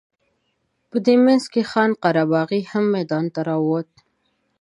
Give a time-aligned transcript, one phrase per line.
[0.89, 3.89] په دې منځ کې خان قره باغي هم میدان ته راووت.